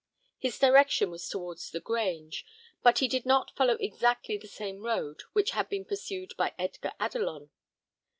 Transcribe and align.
His 0.39 0.57
direction 0.57 1.11
was 1.11 1.29
towards 1.29 1.69
the 1.69 1.79
Grange, 1.79 2.43
but 2.81 2.97
he 2.97 3.07
did 3.07 3.23
not 3.23 3.55
follow 3.55 3.75
exactly 3.75 4.35
the 4.35 4.47
same 4.47 4.79
road 4.81 5.21
which 5.33 5.51
had 5.51 5.69
been 5.69 5.85
pursued 5.85 6.35
by 6.37 6.55
Edgar 6.57 6.93
Adelon. 6.99 7.51